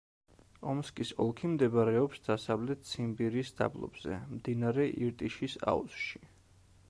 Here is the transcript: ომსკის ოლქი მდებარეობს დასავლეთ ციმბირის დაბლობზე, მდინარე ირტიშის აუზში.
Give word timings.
ომსკის 0.69 1.11
ოლქი 1.25 1.49
მდებარეობს 1.51 2.23
დასავლეთ 2.29 2.89
ციმბირის 2.93 3.53
დაბლობზე, 3.61 4.19
მდინარე 4.37 4.87
ირტიშის 5.05 5.61
აუზში. 5.73 6.27